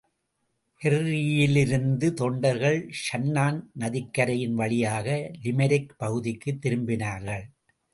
[0.83, 5.31] கெர்ரியிலிருந்து தொண்டர்கள் ஷன்னான் நதிக்கரையின் வழியாக
[5.43, 7.43] லிமெரிக் பகுதிக்குத் திரும்பினார்கள்.